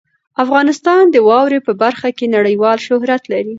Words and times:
افغانستان 0.43 1.01
د 1.09 1.15
واورو 1.27 1.59
په 1.67 1.73
برخه 1.83 2.09
کې 2.17 2.25
نړیوال 2.37 2.77
شهرت 2.87 3.23
لري. 3.31 3.49